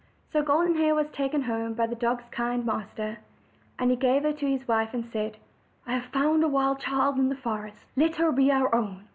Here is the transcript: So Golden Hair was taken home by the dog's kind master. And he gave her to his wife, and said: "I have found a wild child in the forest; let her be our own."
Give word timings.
So 0.33 0.41
Golden 0.41 0.75
Hair 0.77 0.95
was 0.95 1.11
taken 1.11 1.43
home 1.43 1.75
by 1.75 1.85
the 1.85 1.93
dog's 1.95 2.23
kind 2.31 2.65
master. 2.65 3.19
And 3.77 3.91
he 3.91 3.95
gave 3.95 4.23
her 4.23 4.33
to 4.33 4.47
his 4.47 4.67
wife, 4.67 4.95
and 4.95 5.05
said: 5.05 5.37
"I 5.85 5.93
have 5.95 6.05
found 6.11 6.43
a 6.43 6.47
wild 6.49 6.79
child 6.79 7.19
in 7.19 7.29
the 7.29 7.35
forest; 7.35 7.85
let 7.95 8.15
her 8.15 8.31
be 8.31 8.49
our 8.51 8.73
own." 8.73 9.03